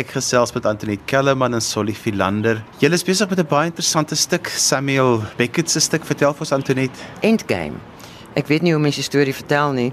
Ek 0.00 0.14
gesels 0.14 0.54
met 0.54 0.64
Antoinette 0.64 1.04
Kellerman 1.10 1.52
en 1.52 1.60
Solly 1.60 1.92
Philander. 1.92 2.62
Julle 2.80 2.96
is 2.96 3.02
besig 3.04 3.28
met 3.28 3.40
'n 3.40 3.46
baie 3.50 3.68
interessante 3.68 4.16
stuk, 4.16 4.48
Samuel 4.48 5.20
Beckett 5.36 5.70
se 5.70 5.80
stuk. 5.80 6.04
Vertel 6.04 6.32
vir 6.32 6.40
ons 6.40 6.52
Antoinette. 6.52 6.98
Endgame. 7.20 7.76
Ek 8.34 8.46
weet 8.46 8.62
nie 8.62 8.72
hoe 8.72 8.80
mense 8.80 8.96
die 8.96 9.04
storie 9.04 9.34
vertel 9.34 9.72
nie. 9.72 9.92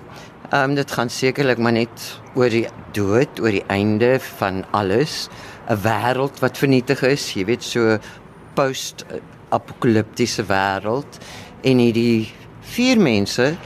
Ehm 0.51 0.69
um, 0.69 0.75
dit 0.75 0.91
gaan 0.91 1.09
sekerlik 1.09 1.57
maar 1.57 1.73
net 1.73 2.21
oor 2.35 2.49
die 2.49 2.67
dood, 2.93 3.39
oor 3.39 3.51
die 3.51 3.65
einde 3.67 4.19
van 4.39 4.65
alles, 4.71 5.29
'n 5.67 5.75
wêreld 5.75 6.39
wat 6.39 6.57
vernietig 6.57 7.03
is, 7.03 7.33
jy 7.33 7.45
weet 7.45 7.63
so 7.63 7.97
post-apokaliptiese 8.55 10.43
wêreld 10.47 11.19
en 11.63 11.77
hierdie 11.77 12.31
vier 12.61 12.97
mense 12.99 13.57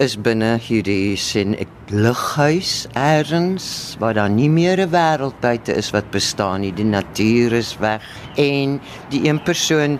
is 0.00 0.14
binne 0.16 0.54
hierdie 0.64 1.12
sin 1.20 1.52
ek 1.60 1.90
lighuis 1.92 2.86
eers 2.96 3.72
waar 4.00 4.14
daar 4.16 4.32
nie 4.32 4.48
meer 4.48 4.80
'n 4.80 4.92
wêreld 4.94 5.36
buite 5.44 5.76
is 5.76 5.90
wat 5.92 6.08
bestaan 6.10 6.60
nie. 6.60 6.72
Die 6.72 6.88
natuur 6.88 7.52
is 7.52 7.76
weg 7.76 8.06
en 8.36 8.80
die 9.10 9.28
een 9.28 9.42
persoon 9.42 9.98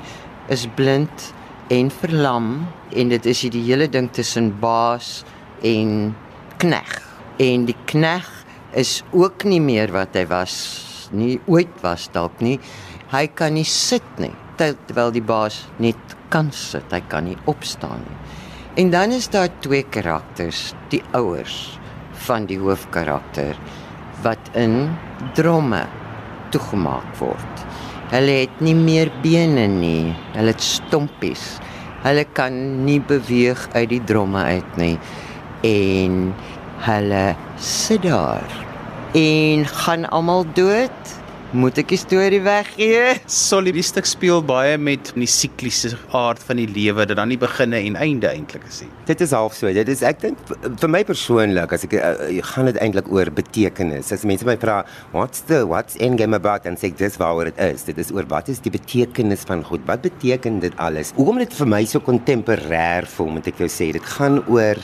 is 0.48 0.66
blind 0.74 1.34
en 1.68 1.90
verlam 1.90 2.66
en 2.96 3.08
dit 3.08 3.26
is 3.26 3.42
hierdie 3.42 3.66
hele 3.68 3.88
ding 3.88 4.08
tussen 4.10 4.58
baas 4.60 5.24
en 5.62 6.16
knegg 6.56 7.02
en 7.36 7.66
die 7.66 7.76
knegg 7.84 8.28
is 8.72 9.02
ook 9.12 9.44
nie 9.44 9.60
meer 9.60 9.92
wat 9.92 10.14
hy 10.14 10.24
was 10.26 10.54
nie 11.12 11.40
ooit 11.46 11.76
was 11.82 12.08
dalk 12.12 12.40
nie. 12.40 12.58
Hy 13.12 13.26
kan 13.26 13.52
nie 13.52 13.68
sit 13.68 14.18
nie 14.18 14.32
terwyl 14.56 15.12
die 15.12 15.24
baas 15.24 15.66
net 15.78 16.00
kan 16.30 16.52
sit 16.52 16.88
hy 16.90 17.00
kan 17.08 17.24
nie 17.24 17.36
opstaan 17.44 18.00
nie 18.00 18.39
en 18.74 18.90
dan 18.90 19.10
is 19.10 19.28
daar 19.28 19.48
twee 19.58 19.82
karakters 19.82 20.72
die 20.88 21.02
ouers 21.16 21.78
van 22.26 22.46
die 22.46 22.58
hoofkarakter 22.58 23.58
wat 24.22 24.50
in 24.52 24.90
dromme 25.34 25.84
toegemaak 26.50 27.16
word. 27.18 27.64
Hulle 28.10 28.40
het 28.42 28.62
nie 28.62 28.74
meer 28.74 29.10
bene 29.22 29.66
nie, 29.70 30.12
hulle 30.34 30.54
het 30.54 30.62
stompies. 30.62 31.58
Hulle 32.02 32.24
kan 32.34 32.54
nie 32.84 33.00
beweeg 33.00 33.68
uit 33.74 33.88
die 33.90 34.02
dromme 34.08 34.42
uit 34.42 34.76
nie 34.80 34.96
en 35.66 36.30
hulle 36.86 37.24
sit 37.60 38.06
daar 38.06 38.54
en 39.12 39.66
gaan 39.66 40.06
almal 40.08 40.46
dood 40.56 41.16
Moet 41.50 41.80
ek 41.82 41.88
die 41.90 41.96
storie 41.98 42.38
weggee? 42.44 43.16
Solly 43.26 43.72
die 43.74 43.82
stuk 43.82 44.06
speel 44.06 44.38
baie 44.46 44.76
met 44.78 45.08
die 45.16 45.26
sikliese 45.26 45.96
aard 46.14 46.38
van 46.46 46.60
die 46.60 46.68
lewe 46.70 47.02
dat 47.10 47.18
dan 47.18 47.26
nie 47.32 47.38
beginne 47.42 47.80
en 47.88 47.96
einde 47.98 48.28
eintlik 48.30 48.68
is 48.68 48.78
nie. 48.84 48.90
Dit 49.08 49.24
is 49.24 49.34
half 49.34 49.56
so. 49.58 49.66
Dit 49.74 49.90
is 49.90 50.04
ek 50.06 50.20
dink 50.22 50.38
vir 50.46 50.92
my 50.94 51.00
persoonlik 51.08 51.74
as 51.74 51.88
ek 51.88 51.96
uh, 51.98 52.12
gaan 52.52 52.70
dit 52.70 52.78
eintlik 52.78 53.10
oor 53.10 53.32
betekenis. 53.34 54.12
As 54.14 54.22
mense 54.22 54.46
my 54.46 54.54
vra, 54.62 54.84
"What's 55.10 55.42
the 55.50 55.64
what's 55.66 55.98
end 55.98 56.22
game 56.22 56.38
about?" 56.38 56.70
en 56.70 56.78
sê 56.78 56.94
dis 56.94 57.18
waaroor 57.18 57.50
dit 57.50 57.58
is. 57.66 57.82
Dit 57.82 57.98
is 57.98 58.14
oor 58.14 58.30
wat 58.30 58.46
is 58.46 58.62
die 58.62 58.70
betekenis 58.70 59.42
van 59.42 59.66
goed? 59.66 59.82
Wat 59.90 60.06
beteken 60.06 60.62
dit 60.62 60.76
alles? 60.78 61.10
Hoekom 61.18 61.42
dit 61.42 61.50
vir 61.52 61.66
my 61.66 61.82
so 61.84 61.98
kontemporêr 61.98 63.10
voel, 63.10 63.40
moet 63.40 63.50
ek 63.50 63.58
jou 63.58 63.66
sê, 63.68 63.90
dit 63.98 64.14
gaan 64.14 64.38
oor 64.46 64.78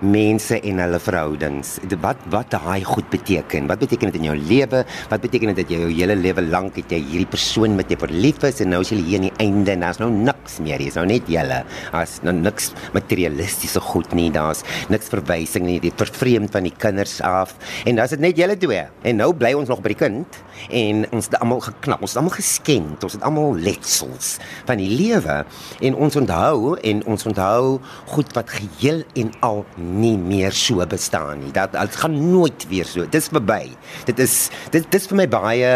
mense 0.00 0.58
en 0.60 0.82
hulle 0.82 1.00
verhoudings. 1.02 1.76
Wat 2.02 2.20
wat 2.32 2.50
daai 2.54 2.84
goed 2.86 3.08
beteken? 3.10 3.68
Wat 3.70 3.80
beteken 3.82 4.12
dit 4.12 4.20
in 4.20 4.28
jou 4.30 4.36
lewe? 4.36 4.84
Wat 5.10 5.22
beteken 5.22 5.52
dit 5.52 5.60
dat 5.62 5.72
jy 5.72 5.80
jou 5.82 5.90
hele 5.92 6.16
lewe 6.18 6.44
lank 6.46 6.78
het 6.80 6.92
jy 6.92 7.00
hierdie 7.02 7.28
persoon 7.30 7.76
met 7.78 7.90
jy 7.90 7.98
verlief 8.00 8.42
is 8.46 8.62
en 8.64 8.72
nou 8.74 8.82
is 8.84 8.92
jy 8.92 9.00
hier 9.02 9.18
aan 9.18 9.28
die 9.28 9.44
einde 9.44 9.74
en 9.74 9.86
daar's 9.86 10.00
nou 10.02 10.10
niks 10.12 10.58
meer. 10.64 10.82
Jy's 10.82 10.98
nou 10.98 11.06
net 11.08 11.28
julle. 11.30 11.62
As 11.96 12.18
nou 12.26 12.34
niks 12.36 12.72
materialistiese 12.96 13.82
goed 13.90 14.14
nie. 14.16 14.28
Daar's 14.34 14.64
niks 14.92 15.10
verwysing 15.12 15.66
nie. 15.68 15.78
Dit 15.82 15.98
vervreemd 15.98 16.52
van 16.54 16.68
die 16.68 16.74
kinders 16.74 17.18
af. 17.24 17.56
En 17.88 17.98
daar's 17.98 18.14
dit 18.14 18.22
net 18.22 18.38
julle 18.38 18.58
twee. 18.58 18.84
En 19.02 19.20
nou 19.22 19.32
bly 19.36 19.54
ons 19.58 19.70
nog 19.70 19.82
by 19.84 19.94
die 19.94 20.02
kind 20.06 20.42
en 20.70 21.04
ons 21.14 21.28
het 21.30 21.38
almal 21.38 21.62
geknap. 21.64 22.02
Ons 22.04 22.14
het 22.14 22.20
almal 22.22 22.36
geskenk. 22.36 23.02
Ons 23.02 23.16
het 23.18 23.26
almal 23.26 23.56
letsels 23.56 24.36
van 24.68 24.80
die 24.80 24.90
lewe 24.90 25.40
en 25.80 25.98
ons 25.98 26.18
onthou 26.20 26.74
en 26.76 27.02
ons 27.06 27.26
onthou 27.30 27.78
goed 28.12 28.34
wat 28.36 28.52
geheel 28.58 29.04
en 29.18 29.32
al 29.46 29.64
nie 29.76 30.16
meer 30.18 30.54
so 30.56 30.84
bestaan 30.86 31.42
nie. 31.44 31.52
Dat 31.54 31.76
dit 31.76 31.96
gaan 32.02 32.18
nooit 32.30 32.68
weer 32.70 32.88
so. 32.88 33.06
Dit 33.08 33.22
is 33.22 33.32
verby. 33.32 33.64
Dit 34.08 34.18
is 34.22 34.38
dit 34.74 34.86
dis 34.92 35.10
vir 35.10 35.22
my 35.22 35.28
baie 35.30 35.72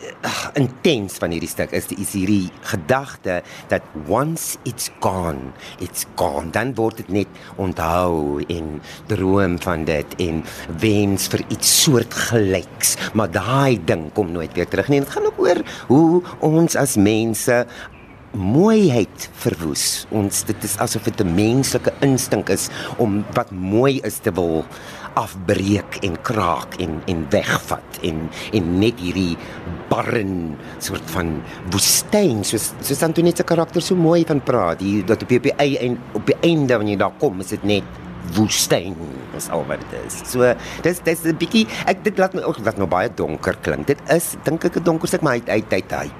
uh, 0.00 0.48
intens 0.58 1.18
van 1.20 1.32
hierdie 1.34 1.50
stuk 1.50 1.74
is 1.76 1.88
die 1.90 1.98
is 2.02 2.12
hierdie 2.16 2.48
gedagte 2.72 3.40
dat 3.72 3.84
once 4.08 4.58
it's 4.68 4.90
gone, 5.04 5.52
it's 5.80 6.06
gone. 6.20 6.50
Dan 6.54 6.74
word 6.78 7.00
dit 7.02 7.12
net 7.20 7.40
onthou 7.60 8.40
en 8.48 8.80
droom 9.10 9.58
van 9.62 9.84
dit 9.88 10.16
en 10.26 10.42
wens 10.82 11.28
vir 11.32 11.44
iets 11.48 11.72
soortgelyks, 11.84 12.96
maar 13.14 13.30
daai 13.32 13.80
ding 13.84 14.08
kom 14.16 14.32
nooit 14.32 14.54
weer 14.56 14.68
terug 14.68 14.90
nie. 14.90 15.02
Dit 15.04 15.14
gaan 15.14 15.30
ook 15.30 15.40
oor 15.40 15.62
hoe 15.92 16.22
ons 16.50 16.76
as 16.76 16.96
mense 17.00 17.64
mooiheid 18.36 19.26
verwoes. 19.42 20.06
Ons 20.14 20.44
dit 20.48 20.66
is 20.66 20.76
asof 20.78 21.04
dit 21.04 21.20
'n 21.20 21.34
menslike 21.34 21.92
instink 22.00 22.48
is 22.48 22.68
om 22.98 23.24
wat 23.34 23.50
mooi 23.50 24.00
is 24.04 24.18
te 24.18 24.30
wil 24.32 24.64
afbreek 25.14 25.98
en 26.06 26.14
kraak 26.22 26.76
en 26.78 27.02
en 27.06 27.26
wegvat 27.30 27.98
en 28.02 28.28
en 28.52 28.78
net 28.78 29.00
hierdie 29.00 29.36
barren 29.88 30.56
soort 30.78 31.10
van 31.10 31.42
woestyn 31.70 32.44
soos 32.44 32.70
soos 32.80 33.02
Antoinette 33.02 33.42
se 33.42 33.44
karakter 33.44 33.82
so 33.82 33.96
mooi 33.96 34.24
van 34.24 34.40
praat. 34.40 34.78
Die 34.78 35.04
dat 35.04 35.22
op 35.22 35.28
die 35.28 35.54
einde 35.56 35.98
op 36.14 36.26
die 36.26 36.36
einde 36.42 36.76
wanneer 36.76 36.94
jy 36.94 36.98
daar 36.98 37.18
kom, 37.18 37.40
is 37.40 37.48
dit 37.48 37.64
net 37.64 37.84
woestyn 38.36 38.94
is 39.36 39.48
al 39.48 39.64
wat 39.66 39.80
dit 39.80 40.06
is. 40.06 40.22
So 40.30 40.54
dis 40.82 41.00
dis 41.02 41.24
'n 41.24 41.36
bietjie 41.36 41.66
ek 41.86 42.04
dit 42.04 42.18
laat 42.18 42.34
my 42.34 42.42
ook 42.42 42.58
wat 42.58 42.76
nou 42.76 42.86
baie 42.86 43.10
donker 43.14 43.56
klink. 43.62 43.86
Dit 43.86 43.98
is 44.08 44.36
dink 44.44 44.64
ek 44.64 44.76
'n 44.76 44.84
donker 44.84 45.08
stuk 45.08 45.22
maar 45.22 45.34
hy 45.34 45.42
hy 45.46 45.82
hy 45.90 46.10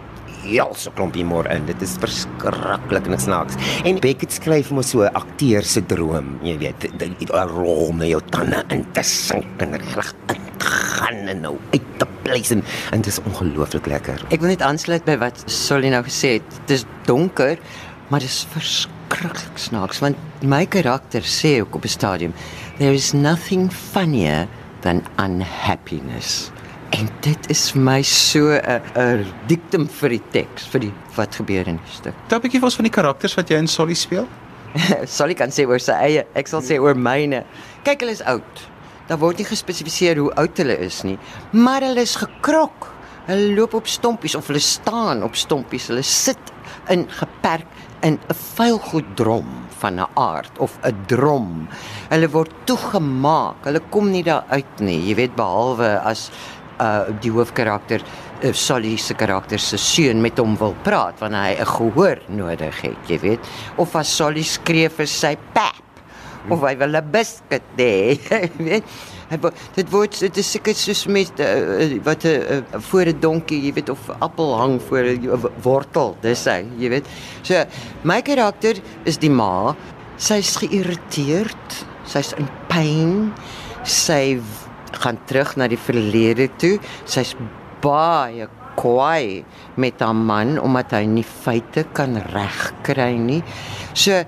heel 0.42 0.74
so 0.74 0.90
klompie 0.90 1.24
môre 1.24 1.50
in. 1.54 1.66
Dit 1.66 1.82
is 1.82 1.96
verskriklik 2.00 3.06
en 3.06 3.18
snaaks. 3.18 3.58
En 3.84 4.00
Beckett 4.00 4.32
skryf 4.32 4.70
mos 4.70 4.90
so 4.90 5.02
'n 5.02 5.14
akteur 5.14 5.62
se 5.62 5.80
droom, 5.80 6.38
jy 6.42 6.58
weet, 6.58 6.90
'n 7.00 7.48
rol 7.48 7.92
met 7.92 8.08
jou 8.08 8.20
tande 8.30 8.64
in 8.70 8.84
te 8.92 9.02
sink 9.02 9.46
en 9.58 9.78
reg 9.78 10.14
in 10.28 10.40
gaan 10.58 11.28
en 11.28 11.40
nou 11.40 11.56
uit 11.72 11.86
te 11.98 12.06
pleis 12.22 12.50
en 12.50 12.62
dit 12.90 13.06
is 13.06 13.20
ongelooflik 13.24 13.86
lekker. 13.86 14.22
Ek 14.30 14.42
wil 14.42 14.52
net 14.52 14.62
aansluit 14.62 15.04
by 15.04 15.16
wat 15.20 15.42
Solly 15.50 15.90
nou 15.92 16.02
gesê 16.06 16.38
het. 16.38 16.60
Dit 16.66 16.80
is 16.80 16.86
donker, 17.08 17.58
maar 18.08 18.20
dit 18.20 18.28
is 18.28 18.46
verskriklik 18.52 19.58
snaaks 19.58 20.00
want 20.04 20.16
my 20.42 20.64
karakter 20.66 21.22
sê 21.22 21.60
ook 21.60 21.74
op 21.74 21.84
'n 21.84 21.88
stadium, 21.88 22.34
there 22.78 22.92
is 22.92 23.12
nothing 23.12 23.70
funnier 23.72 24.48
than 24.80 25.02
unhappiness. 25.18 26.50
En 26.90 27.08
dit 27.22 27.50
is 27.52 27.68
vir 27.70 27.82
my 27.86 28.02
so 28.02 28.50
'n 28.50 28.82
'n 28.98 29.26
diktum 29.46 29.88
vir 29.88 30.08
die 30.08 30.22
teks, 30.32 30.66
vir 30.66 30.80
die 30.80 30.92
wat 31.16 31.34
gebeur 31.34 31.68
in 31.68 31.76
die 31.76 31.92
stuk. 31.92 32.14
Daar 32.28 32.38
'n 32.38 32.42
bietjie 32.42 32.60
van 32.60 32.84
die 32.84 32.90
karakters 32.90 33.34
wat 33.34 33.48
jy 33.48 33.56
in 33.56 33.68
Solly 33.68 33.94
speel. 33.94 34.26
Solly 35.06 35.34
kan 35.34 35.50
sê 35.50 35.66
oor 35.66 35.78
sy 35.78 35.92
eie, 35.92 36.26
ek 36.34 36.48
sal 36.48 36.62
sê 36.62 36.78
oor 36.80 36.94
myne. 36.94 37.44
Kyk, 37.84 38.00
hulle 38.00 38.12
is 38.12 38.22
oud. 38.22 38.68
Daar 39.08 39.18
word 39.18 39.38
nie 39.38 39.46
gespesifiseer 39.46 40.16
hoe 40.16 40.34
oud 40.34 40.56
hulle 40.58 40.78
is 40.78 41.02
nie, 41.02 41.18
maar 41.52 41.82
hulle 41.82 42.00
is 42.00 42.16
gekrok. 42.16 42.92
Hulle 43.26 43.54
loop 43.54 43.74
op 43.74 43.86
stompies 43.86 44.34
of 44.34 44.46
hulle 44.46 44.62
staan 44.62 45.22
op 45.22 45.34
stompies. 45.34 45.88
Hulle 45.88 46.02
sit 46.02 46.38
in 46.88 47.06
geperk 47.08 47.66
in 48.02 48.18
'n 48.28 48.34
vuilgoed 48.34 49.16
drom 49.16 49.46
van 49.78 50.00
'n 50.00 50.08
aard 50.14 50.58
of 50.58 50.78
'n 50.82 50.96
drom. 51.06 51.68
Hulle 52.08 52.28
word 52.30 52.52
toegemaak. 52.64 53.64
Hulle 53.64 53.80
kom 53.90 54.10
nie 54.10 54.22
daar 54.22 54.44
uit 54.48 54.80
nie. 54.80 55.08
Jy 55.08 55.14
weet 55.14 55.34
behalwe 55.36 56.00
as 56.00 56.30
uh 56.80 57.12
die 57.20 57.30
hoofkarakter 57.30 58.02
uh, 58.02 58.52
Sally 58.52 58.96
se 58.96 59.14
karakter 59.14 59.58
se 59.58 59.78
seun 59.78 60.20
met 60.22 60.38
hom 60.38 60.56
wil 60.56 60.74
praat 60.84 61.20
wanneer 61.20 61.42
hy 61.50 61.54
'n 61.60 61.66
gehoor 61.76 62.18
nodig 62.28 62.80
het, 62.82 63.00
jy 63.08 63.18
weet, 63.18 63.40
of 63.76 63.94
as 63.96 64.16
Sally 64.16 64.42
skree 64.42 64.88
vir 64.88 65.06
sy 65.06 65.36
pap 65.54 65.84
of 66.48 66.62
hy 66.64 66.74
wil 66.80 66.96
'n 66.96 67.10
biscuit 67.12 67.62
hê, 67.76 68.16
jy 68.30 68.64
weet. 68.64 68.84
Hy 69.30 69.38
dit 69.76 69.90
word 69.92 70.16
dit 70.18 70.38
is 70.42 70.48
seker 70.56 70.74
soos 70.74 71.04
met 71.06 71.30
uh, 71.38 72.00
wat 72.02 72.24
'n 72.24 72.64
uh, 72.74 72.80
voor 72.88 73.06
'n 73.12 73.20
donkie, 73.20 73.60
jy 73.60 73.72
weet 73.72 73.90
of 73.90 74.10
appel 74.18 74.56
hang 74.56 74.80
voor 74.88 75.04
'n 75.04 75.28
uh, 75.28 75.44
wortel, 75.62 76.16
dis 76.22 76.44
hy, 76.44 76.64
jy 76.78 76.88
weet. 76.88 77.06
So 77.42 77.64
my 78.02 78.22
karakter 78.22 78.80
is 79.04 79.18
die 79.18 79.30
ma. 79.30 79.76
Sy's 80.16 80.56
geïrriteerd, 80.56 81.86
sy's 82.04 82.34
in 82.36 82.48
pyn, 82.68 83.32
sy 83.84 84.40
gaan 85.02 85.18
terug 85.26 85.56
na 85.56 85.68
die 85.70 85.80
verlede 85.80 86.48
toe. 86.60 86.78
Sy's 87.04 87.34
baie 87.80 88.48
kwaai 88.80 89.44
met 89.80 90.00
haar 90.00 90.16
man 90.16 90.56
omdat 90.60 90.94
hy 90.96 91.04
nie 91.08 91.26
feite 91.26 91.84
kan 91.96 92.16
regkry 92.32 93.12
nie. 93.18 93.42
So 93.94 94.22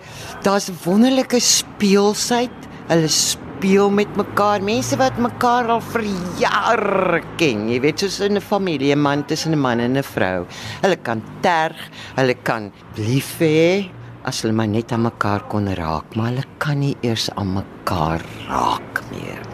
daar's 0.44 0.70
wonderlike 0.84 1.40
speelsheid. 1.40 2.69
Hulle 2.90 3.08
speel 3.08 3.92
met 3.94 4.16
mekaar. 4.19 4.64
Mense 4.64 4.98
wat 5.00 5.19
mekaar 5.22 5.70
al 5.76 5.82
vir 5.92 6.04
jare 6.40 7.22
ken. 7.40 7.69
Jy 7.70 7.80
weet 7.84 8.04
soos 8.04 8.20
in 8.20 8.36
'n 8.36 8.40
familie, 8.40 8.96
man 8.96 9.24
tussen 9.24 9.52
'n 9.54 9.60
man 9.60 9.80
en 9.80 9.96
'n 9.96 10.02
vrou. 10.02 10.46
Hulle 10.82 10.96
kan 10.96 11.22
terg, 11.40 11.78
hulle 12.16 12.34
kan 12.34 12.72
lief 12.96 13.38
hê 13.38 13.90
as 14.24 14.42
hulle 14.42 14.54
maar 14.54 14.69
net 14.69 14.92
aan 14.92 15.02
mekaar 15.02 15.42
kon 15.48 15.66
raak, 15.66 16.16
maar 16.16 16.30
hulle 16.30 16.44
kan 16.58 16.78
nie 16.78 16.96
eers 17.02 17.30
aan 17.34 17.54
mekaar 17.58 18.22
raak 18.48 19.02
meer 19.10 19.51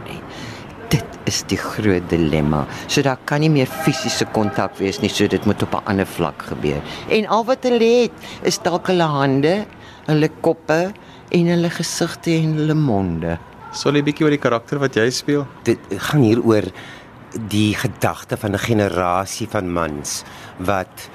is 1.29 1.43
die 1.51 1.59
groot 1.61 2.07
dilemma. 2.11 2.65
So 2.89 3.05
daar 3.05 3.21
kan 3.29 3.43
nie 3.45 3.53
meer 3.53 3.69
fisiese 3.69 4.27
kontak 4.35 4.79
wees 4.81 5.03
nie, 5.03 5.11
so 5.13 5.29
dit 5.29 5.45
moet 5.47 5.63
op 5.63 5.75
'n 5.75 5.85
ander 5.91 6.07
vlak 6.07 6.43
gebeur. 6.51 6.81
En 7.09 7.27
al 7.27 7.45
wat 7.45 7.63
hulle 7.63 7.91
het 8.03 8.17
is 8.43 8.59
dalk 8.59 8.87
hulle 8.87 9.09
hande, 9.09 9.67
hulle 10.07 10.31
koppe 10.41 10.93
en 11.31 11.47
hulle 11.47 11.71
gesigte 11.71 12.31
en 12.31 12.57
hulle 12.57 12.75
monde. 12.75 13.39
Sal 13.73 13.95
jy 13.95 14.03
bietjie 14.03 14.25
oor 14.25 14.31
die 14.31 14.47
karakter 14.47 14.79
wat 14.79 14.97
jy 14.97 15.11
speel? 15.11 15.47
Dit 15.65 15.79
gaan 16.09 16.23
hier 16.23 16.41
oor 16.41 16.65
die 17.49 17.75
gedagte 17.75 18.37
van 18.37 18.53
'n 18.55 18.59
generasie 18.59 19.49
van 19.49 19.73
mans 19.73 20.25
wat 20.59 21.11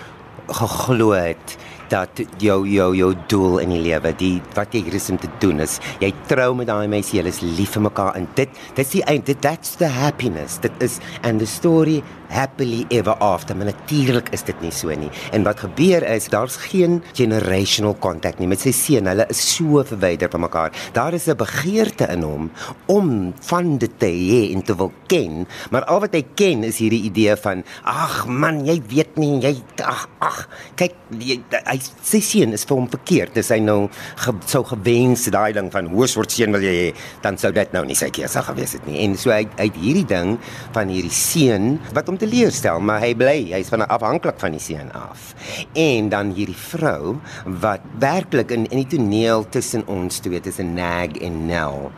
geglo 0.47 1.11
het 1.11 1.57
dat 1.93 2.23
jou 2.41 2.63
jou 2.69 2.89
jou 2.97 3.11
doel 3.29 3.59
in 3.63 3.73
die 3.75 3.81
lewe, 3.85 4.13
die 4.17 4.35
wat 4.57 4.73
jy 4.73 4.83
hier 4.87 4.97
is 4.97 5.09
om 5.13 5.19
te 5.21 5.29
doen 5.43 5.61
is, 5.63 5.79
jy 6.01 6.09
trou 6.31 6.51
met 6.57 6.69
daai 6.71 6.87
meisie, 6.91 7.19
julle 7.19 7.33
is 7.33 7.41
lief 7.45 7.75
vir 7.77 7.85
mekaar 7.87 8.17
en 8.17 8.27
dit 8.37 8.61
dit's 8.77 8.95
die 8.95 9.03
eind, 9.09 9.27
dit 9.29 9.39
that's 9.45 9.77
the 9.81 9.89
happiness. 9.89 10.59
Dit 10.63 10.73
is 10.83 10.99
and 11.23 11.43
the 11.43 11.49
story 11.49 12.01
happily 12.33 12.83
ever 12.89 13.15
after. 13.21 13.55
Maar 13.57 13.71
natuurlik 13.71 14.31
is 14.35 14.45
dit 14.47 14.61
nie 14.61 14.73
so 14.73 14.93
nie. 14.97 15.11
En 15.31 15.45
wat 15.47 15.63
gebeur 15.63 16.03
is 16.09 16.29
daar's 16.33 16.57
geen 16.69 17.01
generational 17.13 17.95
contact 17.99 18.41
nie 18.41 18.49
met 18.49 18.63
sy 18.63 18.73
seun. 18.75 19.09
Hulle 19.11 19.27
is 19.31 19.43
so 19.55 19.83
verwyder 19.87 20.31
van 20.33 20.45
mekaar. 20.47 20.71
Daar 20.97 21.13
is 21.13 21.27
'n 21.29 21.37
begeerte 21.37 22.07
in 22.09 22.21
hom 22.21 22.51
om 22.85 23.33
van 23.39 23.77
dit 23.77 23.99
te 23.99 24.09
hê 24.09 24.53
en 24.53 24.61
te 24.61 24.75
wil 24.75 24.91
ken, 25.07 25.47
maar 25.71 25.85
al 25.85 25.99
wat 25.99 26.13
hy 26.13 26.23
ken 26.35 26.63
is 26.63 26.77
hierdie 26.77 27.03
idee 27.03 27.35
van 27.35 27.63
ag 27.83 28.25
man, 28.27 28.65
jy 28.65 28.81
weet 28.87 29.17
nie, 29.17 29.39
jy 29.43 29.53
ag 29.83 30.07
ag 30.19 30.47
kyk 30.79 30.95
jy, 31.19 31.39
hy 31.67 31.77
sy 32.01 32.19
seun 32.23 32.53
is 32.53 32.65
vir 32.67 32.77
hom 32.77 32.89
verkeerd. 32.91 33.33
Dis 33.37 33.51
hy 33.53 33.59
nou 33.63 33.89
ge, 34.23 34.33
sou 34.49 34.63
gewens 34.67 35.25
daai 35.33 35.53
ding 35.55 35.69
van 35.73 35.89
hoe 35.91 36.07
soort 36.09 36.31
seun 36.31 36.55
wil 36.55 36.61
jy 36.65 36.73
hê, 36.79 36.89
dan 37.21 37.37
sou 37.41 37.51
dit 37.55 37.75
nou 37.75 37.83
nie 37.85 37.97
sy 37.97 38.09
keuse 38.13 38.41
gewees 38.47 38.75
het 38.77 38.87
nie. 38.89 38.99
En 39.05 39.17
so 39.19 39.33
uit 39.33 39.51
uit 39.59 39.79
hierdie 39.83 40.07
ding 40.09 40.37
van 40.75 40.91
hierdie 40.91 41.13
seun 41.13 41.77
wat 41.93 42.09
hom 42.09 42.19
teleurstel, 42.23 42.81
maar 42.83 43.03
hy 43.03 43.13
bly, 43.17 43.37
hy's 43.53 43.71
van 43.73 43.85
afhanklik 43.87 44.39
van 44.41 44.55
die 44.55 44.63
seun 44.63 44.91
af. 44.97 45.31
En 45.77 46.09
dan 46.13 46.33
hierdie 46.37 46.57
vrou 46.57 47.17
wat 47.61 47.85
werklik 48.01 48.53
in 48.55 48.67
in 48.71 48.83
die 48.83 48.89
toneel 48.95 49.47
tussen 49.53 49.85
ons 49.91 50.21
twee, 50.23 50.41
tussen 50.43 50.73
Nag 50.77 51.19
en 51.21 51.45
Nell, 51.49 51.89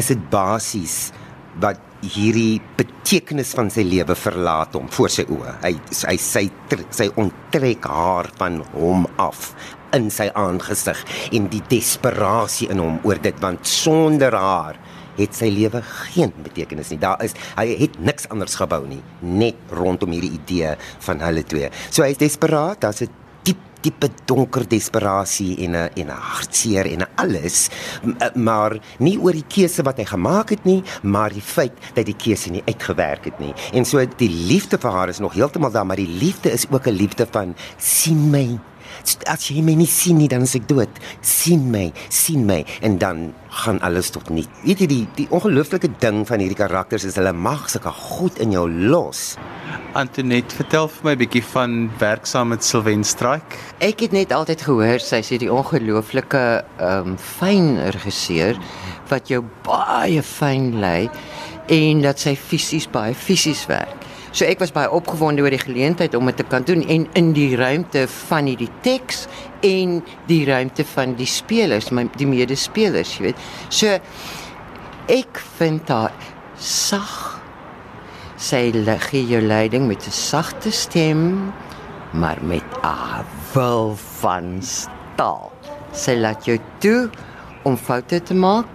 is 0.00 0.10
dit 0.12 0.24
basies 0.32 1.08
wat 1.62 1.80
hierdie 2.02 2.60
betekenis 2.78 3.54
van 3.58 3.70
sy 3.74 3.82
lewe 3.86 4.14
verlaat 4.18 4.76
hom 4.78 4.86
voor 4.94 5.10
sy 5.10 5.24
oë. 5.26 5.54
Hy 5.64 5.72
hy 6.10 6.16
sy 6.22 6.44
sy 6.94 7.08
onttrek 7.18 7.88
haar 7.90 8.30
van 8.38 8.60
hom 8.76 9.06
af 9.18 9.50
in 9.96 10.10
sy 10.12 10.28
aangesig 10.36 11.00
en 11.34 11.48
die 11.50 11.62
desperasie 11.70 12.68
in 12.72 12.82
hom 12.82 12.98
oor 13.08 13.20
dit 13.24 13.36
want 13.42 13.66
sonder 13.66 14.36
haar 14.36 14.78
het 15.18 15.34
sy 15.34 15.50
lewe 15.52 15.82
geen 15.82 16.32
betekenis 16.42 16.92
nie. 16.92 17.00
Daar 17.02 17.22
is 17.24 17.36
hy 17.56 17.66
het 17.78 17.98
niks 18.00 18.28
anders 18.32 18.56
gebou 18.58 18.84
nie, 18.88 19.02
net 19.20 19.56
rondom 19.70 20.12
hierdie 20.14 20.36
idee 20.38 20.74
van 21.06 21.20
hulle 21.20 21.44
twee. 21.44 21.70
So 21.90 22.02
hy 22.02 22.12
is 22.14 22.22
desperaat, 22.22 22.80
daar's 22.80 23.02
'n 23.02 23.10
diep 23.42 23.58
diepe 23.80 24.10
donker 24.26 24.66
desperasie 24.66 25.56
en 25.64 25.76
'n 25.76 25.90
en 25.94 26.08
'n 26.10 26.10
hartseer 26.10 26.86
en 26.86 27.06
alles, 27.14 27.68
maar 28.34 28.78
nie 28.98 29.18
oor 29.18 29.32
die 29.32 29.46
keuse 29.48 29.82
wat 29.82 29.98
hy 29.98 30.04
gemaak 30.04 30.50
het 30.50 30.64
nie, 30.64 30.82
maar 31.02 31.30
die 31.30 31.42
feit 31.42 31.72
dat 31.94 32.06
die 32.06 32.16
keuse 32.16 32.50
nie 32.50 32.62
uitgewerk 32.66 33.24
het 33.24 33.38
nie. 33.38 33.54
En 33.72 33.84
so 33.84 34.04
die 34.16 34.30
liefde 34.30 34.78
vir 34.78 34.90
haar 34.90 35.08
is 35.08 35.18
nog 35.18 35.34
heeltemal 35.34 35.70
daar, 35.70 35.86
maar 35.86 35.96
die 35.96 36.18
liefde 36.20 36.50
is 36.50 36.66
ook 36.70 36.86
'n 36.86 36.90
liefde 36.90 37.26
van 37.30 37.54
sien 37.76 38.30
my 38.30 38.58
as 39.26 39.48
jy 39.50 39.62
my 39.62 39.74
nie 39.78 39.86
sien 39.86 40.18
nie 40.18 40.28
dan 40.28 40.42
is 40.42 40.54
ek 40.58 40.68
dood. 40.68 40.88
sien 41.20 41.70
my, 41.70 41.92
sien 42.08 42.46
my 42.46 42.64
en 42.82 42.98
dan 42.98 43.32
gaan 43.48 43.80
alles 43.80 44.10
tot 44.10 44.28
niet. 44.30 44.48
Weet 44.64 44.80
jy 44.80 44.86
die 44.86 45.06
die 45.16 45.26
ongelooflike 45.34 45.90
ding 46.02 46.24
van 46.28 46.40
hierdie 46.40 46.58
karakters 46.58 47.04
is 47.04 47.16
hulle 47.16 47.32
mag 47.32 47.68
sulke 47.70 47.92
goed 47.92 48.38
in 48.38 48.52
jou 48.52 48.66
los. 48.68 49.36
Antoinette, 49.98 50.54
vertel 50.54 50.88
vir 50.88 51.04
my 51.04 51.12
'n 51.12 51.18
bietjie 51.18 51.44
van 51.44 51.90
werksaam 51.98 52.48
met 52.48 52.64
Sylwen 52.64 53.04
Strike. 53.04 53.56
Ek 53.80 54.00
het 54.00 54.12
net 54.12 54.32
altyd 54.32 54.62
gehoor 54.62 55.00
sy 55.00 55.22
sê 55.22 55.38
die 55.38 55.52
ongelooflike 55.52 56.64
ehm 56.78 57.08
um, 57.08 57.16
fyn 57.18 57.78
regisseur 57.90 58.58
wat 59.08 59.28
jou 59.28 59.42
baie 59.64 60.22
fyn 60.22 60.80
lei 60.80 61.10
en 61.68 62.00
dat 62.00 62.18
sy 62.18 62.36
fisies 62.36 62.88
baie 62.88 63.14
fisies 63.14 63.66
werk. 63.66 64.07
So 64.32 64.44
ek 64.44 64.60
was 64.60 64.72
baie 64.74 64.90
opgewonde 64.92 65.42
oor 65.42 65.54
die 65.54 65.62
geleentheid 65.62 66.14
om 66.14 66.28
dit 66.28 66.36
te 66.36 66.44
kan 66.44 66.66
doen 66.68 66.82
en 66.84 67.06
in 67.16 67.32
die 67.36 67.56
ruimte 67.56 68.04
van 68.28 68.48
hierdie 68.50 68.70
teks 68.84 69.26
en 69.64 70.02
die 70.28 70.42
ruimte 70.48 70.84
van 70.92 71.14
die 71.18 71.28
spelers, 71.28 71.88
my 71.90 72.04
die 72.20 72.28
medespelers, 72.28 73.16
jy 73.16 73.30
weet. 73.30 73.46
So 73.72 73.96
ek 75.08 75.40
vind 75.56 75.88
haar 75.88 76.12
sag. 76.60 77.38
Sy 78.38 78.68
gee 79.08 79.24
jou 79.26 79.40
leiding 79.42 79.88
met 79.88 80.06
'n 80.06 80.10
sagte 80.10 80.70
stem, 80.70 81.52
maar 82.12 82.38
met 82.42 82.64
'n 82.84 83.24
wil 83.54 83.96
van 84.20 84.62
staal. 84.62 85.50
Sy 85.92 86.14
laat 86.14 86.44
jou 86.44 86.58
toe 86.78 87.10
om 87.64 87.76
foute 87.76 88.22
te 88.22 88.34
maak. 88.34 88.66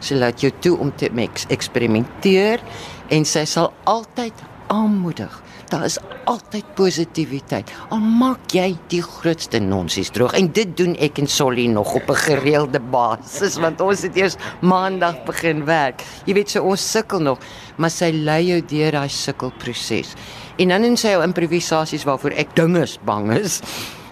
Sy 0.00 0.14
laat 0.14 0.40
jou 0.40 0.52
toe 0.60 0.78
om 0.78 0.92
te 0.96 1.10
eksperimenteer 1.48 2.60
en 3.08 3.24
sy 3.24 3.44
sal 3.44 3.72
altyd 3.84 4.32
aanmoedig. 4.70 5.42
Daar 5.70 5.84
is 5.84 5.98
altyd 6.24 6.74
positiwiteit. 6.74 7.70
Al 7.90 8.02
maak 8.02 8.52
jy 8.54 8.72
die 8.90 9.02
grootste 9.02 9.60
nonsens 9.62 10.10
droog 10.14 10.34
en 10.38 10.50
dit 10.54 10.72
doen 10.78 10.96
ek 11.02 11.20
en 11.22 11.30
Solly 11.30 11.66
nog 11.70 11.94
op 11.98 12.10
'n 12.10 12.22
gereelde 12.26 12.80
basis 12.80 13.58
want 13.58 13.80
ons 13.80 14.02
het 14.02 14.16
eers 14.16 14.36
maandag 14.60 15.24
begin 15.24 15.64
werk. 15.64 16.02
Jy 16.26 16.34
weet 16.34 16.50
so 16.50 16.62
ons 16.62 16.90
sukkel 16.90 17.20
nog, 17.20 17.38
maar 17.76 17.90
sy 17.90 18.10
lei 18.10 18.46
jou 18.46 18.60
deur 18.66 18.92
daai 18.92 19.08
sukkelproses. 19.08 20.14
En 20.56 20.68
dan 20.68 20.84
in 20.84 20.96
sy 20.96 21.08
improvisasies 21.08 22.04
waarvoor 22.04 22.30
ek 22.30 22.54
dinges 22.56 22.98
bang 23.04 23.32
is 23.32 23.60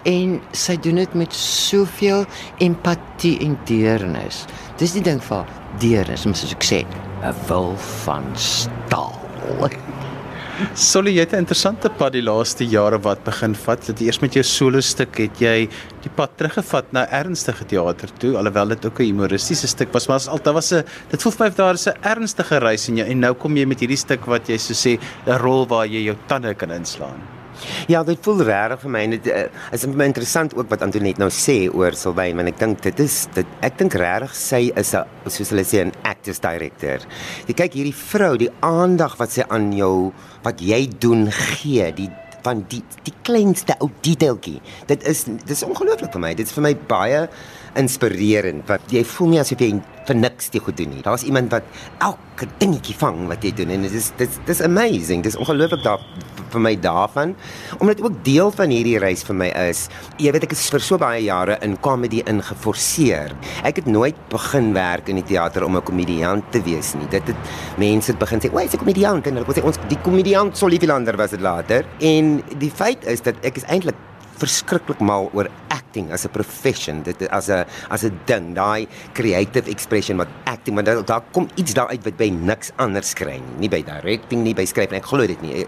en 0.03 0.41
sy 0.51 0.77
doen 0.77 0.95
dit 0.95 1.13
met 1.13 1.33
soveel 1.33 2.25
empatie 2.57 3.39
en 3.39 3.57
deernis. 3.65 4.45
Dis 4.77 4.93
die 4.93 5.03
ding 5.03 5.23
van 5.23 5.45
deernis, 5.79 6.21
soos 6.21 6.53
ek 6.53 6.63
sê, 6.63 6.85
'n 7.23 7.35
wil 7.47 7.75
van 7.77 8.23
staal. 8.35 9.19
Solly, 10.75 11.13
jy 11.15 11.23
het 11.23 11.33
'n 11.33 11.39
interessante 11.45 11.89
pad 11.89 12.13
die 12.13 12.21
laaste 12.21 12.65
jare 12.67 12.99
wat 12.99 13.23
begin 13.23 13.55
vat. 13.55 13.85
Dit 13.87 14.01
eers 14.01 14.19
met 14.19 14.33
jou 14.33 14.43
solo 14.43 14.81
stuk 14.81 15.17
het 15.17 15.39
jy 15.39 15.69
die 16.03 16.09
pad 16.15 16.35
teruggevat 16.37 16.91
na 16.91 17.07
ernstige 17.07 17.65
teater 17.65 18.09
toe, 18.19 18.35
alhoewel 18.35 18.67
dit 18.67 18.85
ook 18.85 18.99
'n 18.99 19.03
humoristiese 19.03 19.67
stuk 19.67 19.93
was, 19.93 20.07
maar 20.07 20.19
altyd 20.19 20.53
was 20.53 20.71
'n 20.73 20.83
dit 21.11 21.21
voel 21.21 21.31
vir 21.31 21.45
my 21.45 21.55
daar 21.55 21.73
is 21.73 21.87
'n 21.87 21.95
ernstige 22.01 22.59
reis 22.59 22.89
in 22.89 22.97
jou 22.97 23.07
en 23.07 23.19
nou 23.19 23.33
kom 23.33 23.55
jy 23.55 23.65
met 23.65 23.79
hierdie 23.79 23.97
stuk 23.97 24.25
wat 24.25 24.47
jy 24.47 24.57
so 24.57 24.73
sê 24.73 24.99
'n 25.27 25.37
rol 25.37 25.65
waar 25.65 25.87
jy 25.87 26.03
jou 26.03 26.17
tande 26.27 26.53
kan 26.53 26.71
inslaan. 26.71 27.38
Ja, 27.87 28.03
dit 28.03 28.19
voel 28.23 28.43
regtig 28.47 28.83
vir 28.83 28.93
my 28.93 29.01
en 29.07 29.15
dit 29.17 29.27
uh, 29.31 29.47
is 29.75 29.85
vir 29.85 29.97
my 29.99 30.07
interessant 30.09 30.55
ook 30.57 30.69
wat 30.71 30.85
Antoinette 30.85 31.21
nou 31.21 31.29
sê 31.33 31.57
oor 31.71 31.97
Sylvain, 31.97 32.37
want 32.39 32.53
ek 32.53 32.59
dink 32.61 32.81
dit 32.85 33.03
is 33.03 33.27
dit 33.35 33.57
ek 33.65 33.77
dink 33.81 33.97
regtig 33.99 34.35
sy 34.35 34.61
is 34.79 34.93
'n 34.95 35.05
soos 35.27 35.51
hulle 35.51 35.65
sê 35.65 35.83
'n 35.85 35.93
actors 36.03 36.39
director. 36.39 36.99
Jy 37.47 37.53
kyk 37.53 37.73
hierdie 37.73 37.95
vrou, 37.95 38.37
die 38.37 38.51
aandag 38.61 39.17
wat 39.19 39.31
sy 39.31 39.43
aan 39.49 39.71
jou 39.73 40.13
wat 40.43 40.61
jy 40.61 40.87
doen 40.99 41.29
gee, 41.31 41.91
die 41.91 42.09
van 42.43 42.63
die 42.71 42.81
die 43.05 43.13
kleinste 43.25 43.75
ou 43.83 43.89
detailtjie. 44.05 44.59
Dit 44.89 45.03
is 45.07 45.25
dit 45.29 45.49
is 45.53 45.63
ongelooflik 45.65 46.11
vir 46.15 46.23
my. 46.23 46.33
Dit 46.37 46.49
is 46.49 46.55
vir 46.55 46.65
my 46.69 46.73
baie 46.89 47.23
inspirerend 47.79 48.67
want 48.69 48.93
jy 48.93 49.03
voel 49.05 49.33
nie 49.33 49.41
asof 49.43 49.61
jy 49.61 49.71
vir 50.07 50.17
niks 50.17 50.49
te 50.53 50.61
goed 50.63 50.77
doen 50.79 50.93
nie. 50.93 51.03
Daar's 51.05 51.25
iemand 51.27 51.53
wat 51.53 51.67
elke 52.05 52.49
dingetjie 52.61 52.97
vang 52.99 53.27
wat 53.29 53.45
jy 53.45 53.53
doen 53.59 53.75
en 53.75 53.85
dit 53.87 53.97
is 53.99 54.11
dit 54.17 54.39
dis 54.47 54.63
amazing. 54.65 55.23
Dis 55.25 55.37
ongelooflik 55.39 55.83
daar 55.85 56.03
vir 56.49 56.61
my 56.61 56.75
daarvan 56.75 57.35
omdat 57.79 58.01
ook 58.01 58.23
deel 58.23 58.51
van 58.51 58.69
hierdie 58.73 58.97
reis 58.99 59.23
vir 59.23 59.35
my 59.35 59.49
is. 59.69 59.87
Jy 60.17 60.33
weet 60.35 60.47
ek 60.49 60.55
is 60.55 60.69
vir 60.73 60.83
so 60.83 60.97
baie 60.97 61.21
jare 61.23 61.57
in 61.65 61.77
comedy 61.85 62.23
ingeforseer. 62.25 63.35
Ek 63.63 63.81
het 63.81 63.89
nooit 63.89 64.17
begin 64.29 64.73
werk 64.73 65.09
in 65.09 65.21
die 65.21 65.27
teater 65.33 65.65
om 65.65 65.77
'n 65.77 65.83
komediant 65.83 66.51
te 66.51 66.61
wees 66.61 66.93
nie. 66.95 67.07
Dit 67.09 67.27
het 67.27 67.37
mense 67.77 68.11
het 68.11 68.19
begin 68.19 68.39
sê, 68.39 68.51
"Why 68.51 68.63
is 68.63 68.73
'n 68.73 68.77
komediant?" 68.77 69.27
en 69.27 69.35
hulle 69.35 69.53
sê 69.53 69.63
ons 69.63 69.77
die 69.87 69.99
komediant 70.03 70.57
sou 70.57 70.69
liever 70.69 70.91
ander 70.91 71.15
was 71.17 71.31
dit 71.31 71.41
later. 71.41 71.85
En 71.99 72.43
die 72.57 72.71
feit 72.71 73.05
is 73.05 73.21
dat 73.21 73.35
ek 73.43 73.57
is 73.57 73.63
eintlik 73.63 73.95
verskriklik 74.39 75.01
mal 75.03 75.29
oor 75.33 75.49
acting 75.69 76.11
as 76.11 76.25
'n 76.25 76.31
profession. 76.31 77.03
Dit 77.03 77.27
as 77.29 77.49
'n 77.49 77.65
as 77.89 78.03
'n 78.03 78.19
ding 78.25 78.53
daai 78.55 78.87
creative 79.13 79.69
expression 79.69 80.17
wat 80.17 80.27
acting 80.45 80.75
maar 80.75 80.83
daar, 80.83 81.05
daar 81.05 81.23
kom 81.31 81.47
iets 81.55 81.73
daaruit 81.73 82.03
wat 82.03 82.17
by 82.17 82.29
niks 82.29 82.71
anders 82.77 83.13
kry 83.13 83.39
nie. 83.39 83.55
Nie 83.59 83.69
by 83.69 83.83
directing 83.83 84.43
nie 84.43 84.53
by 84.53 84.65
skryf 84.65 84.91
ek 84.91 85.05
glo 85.05 85.27
dit 85.27 85.41
nie. 85.41 85.65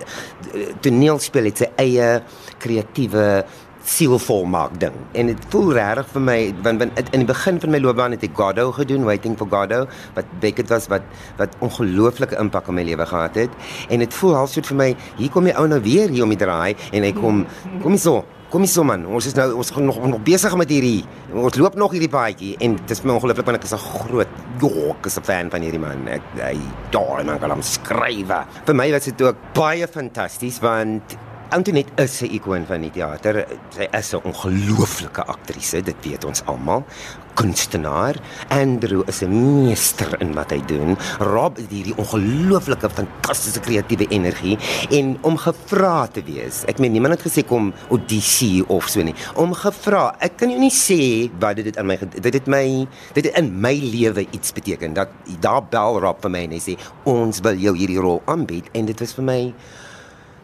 Toneelspel 0.81 1.43
het 1.43 1.57
sy 1.57 1.69
eie 1.77 2.21
kreatiewe 2.59 3.45
sielvol 3.83 4.45
maak 4.45 4.75
ding. 4.79 4.95
En 5.17 5.31
dit 5.31 5.45
voel 5.49 5.73
regtig 5.73 6.09
vir 6.13 6.23
my 6.25 6.37
want, 6.65 6.83
want 6.83 6.99
in 7.15 7.23
die 7.23 7.29
begin 7.29 7.59
van 7.61 7.73
my 7.73 7.79
loopbaan 7.81 8.15
het 8.15 8.25
ek 8.27 8.35
Godot 8.37 8.75
gedoen 8.77 9.07
waiting 9.07 9.37
for 9.37 9.49
Godot 9.49 9.89
wat 10.15 10.35
Beckett 10.43 10.69
was 10.69 10.87
wat 10.91 11.05
wat 11.39 11.55
ongelooflike 11.65 12.37
impak 12.41 12.69
op 12.69 12.77
my 12.77 12.85
lewe 12.85 13.05
gehad 13.05 13.35
het. 13.35 13.55
En 13.89 13.99
dit 13.99 14.13
voel 14.13 14.37
half 14.37 14.53
soort 14.53 14.69
vir 14.69 14.79
my 14.83 14.91
hier 15.17 15.33
kom 15.33 15.49
die 15.49 15.57
ou 15.57 15.67
nou 15.67 15.81
weer 15.81 16.13
hier 16.13 16.27
om 16.27 16.33
die 16.33 16.39
draai 16.41 16.75
en 16.91 17.07
hy 17.07 17.13
kom 17.17 17.45
kom 17.81 17.97
so 17.97 18.21
Kom 18.51 18.65
hier 18.67 18.83
man, 18.83 19.05
ons 19.07 19.23
is 19.29 19.35
nou 19.37 19.45
ons 19.61 19.69
gaan 19.71 19.85
nog 19.87 19.95
nog 20.11 20.23
besig 20.27 20.51
met 20.59 20.71
hierdie. 20.73 21.05
Ons 21.39 21.55
loop 21.55 21.77
nog 21.79 21.93
hierdie 21.95 22.09
paadjie 22.11 22.57
en 22.59 22.73
dit 22.75 22.91
is 22.91 22.99
my 23.05 23.13
ongelooflik 23.13 23.47
want 23.47 23.61
ek 23.61 23.63
is 23.63 23.71
'n 23.71 23.79
groot 23.79 24.27
jo, 24.59 24.91
ek 24.91 25.05
is 25.07 25.17
'n 25.17 25.23
fan 25.23 25.49
van 25.49 25.61
hierdie 25.61 25.79
man. 25.79 26.05
Ek 26.07 26.21
hy 26.35 26.59
daar 26.91 27.23
man 27.23 27.39
kan 27.39 27.51
hom 27.51 27.61
skryf. 27.61 28.27
Vir 28.65 28.75
my 28.75 28.91
was 28.91 29.05
dit 29.05 29.21
ook 29.21 29.37
baie 29.53 29.87
fantasties 29.87 30.59
want 30.59 31.15
Antoinette 31.51 31.91
is 31.99 32.21
'n 32.23 32.31
ikoon 32.31 32.63
van 32.65 32.79
die 32.79 32.91
teater. 32.91 33.45
Sy 33.75 33.87
is 33.91 34.13
'n 34.13 34.23
ongelooflike 34.23 35.23
aktrise, 35.27 35.81
dit 35.83 35.95
weet 36.01 36.23
ons 36.23 36.41
almal. 36.45 36.85
Kunstenaar. 37.33 38.15
Andrew 38.47 39.03
is 39.07 39.21
'n 39.21 39.65
meester 39.65 40.15
in 40.21 40.33
wat 40.33 40.51
hy 40.51 40.61
doen. 40.65 40.97
Rob 41.19 41.57
het 41.57 41.69
hierdie 41.69 41.97
ongelooflike 41.97 42.89
fantastiese 42.89 43.59
kreatiewe 43.59 44.07
energie 44.07 44.57
en 44.89 45.17
om 45.21 45.37
gevra 45.37 46.07
te 46.07 46.23
wees. 46.23 46.63
Ek 46.67 46.79
meen 46.79 46.91
niemand 46.91 47.19
het 47.19 47.31
gesê 47.31 47.45
kom 47.45 47.73
audisie 47.89 48.63
of 48.69 48.87
so 48.87 49.01
nie. 49.01 49.15
Om 49.35 49.53
gevra. 49.53 50.15
Ek 50.19 50.37
kan 50.37 50.49
jou 50.49 50.59
nie 50.59 50.71
sê 50.71 51.29
wat 51.39 51.55
dit 51.55 51.77
aan 51.77 51.85
my 51.85 51.99
dit 52.21 52.33
het 52.33 52.47
my 52.47 52.87
dit 53.13 53.25
het 53.25 53.37
in 53.37 53.59
my 53.59 53.75
lewe 53.75 54.25
iets 54.31 54.53
beteken 54.53 54.93
dat 54.93 55.09
daar 55.39 55.63
bel 55.63 55.99
Rob 55.99 56.21
vir 56.21 56.31
my 56.31 56.43
en 56.43 56.51
hy 56.51 56.59
sê 56.59 56.77
ons 57.03 57.39
wil 57.39 57.55
jou 57.55 57.75
hierdie 57.75 57.99
rol 57.99 58.21
aanbied 58.25 58.69
en 58.71 58.85
dit 58.85 58.99
was 58.99 59.13
vir 59.13 59.23
my 59.23 59.53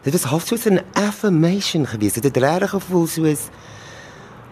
Dit 0.02 0.12
was 0.12 0.28
half 0.30 0.46
soos 0.46 0.64
'n 0.66 0.80
affirmation 0.92 1.86
geweest. 1.86 2.14
Dit 2.14 2.24
het 2.24 2.36
regtig 2.36 2.70
gevoel 2.70 3.06
soos 3.06 3.48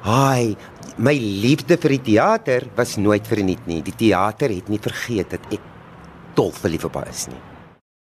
Haai, 0.06 0.56
my 1.02 1.14
liefde 1.18 1.76
vir 1.76 1.96
die 1.96 2.02
teater 2.02 2.68
was 2.76 2.96
nooit 2.96 3.26
verniet 3.26 3.66
nie. 3.66 3.82
Die 3.82 3.94
teater 3.94 4.52
het 4.54 4.68
nie 4.68 4.78
vergeet 4.78 5.30
dat 5.30 5.40
ek 5.50 5.60
dol 6.34 6.52
verlief 6.52 6.84
op 6.84 6.94
haar 6.94 7.08
is 7.08 7.26
nie. 7.26 7.55